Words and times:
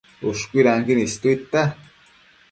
Ushcuidanquin 0.29 1.01
istuidtia 1.01 1.65